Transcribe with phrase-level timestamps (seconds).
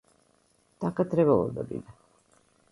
[0.85, 1.97] Така требало да биде.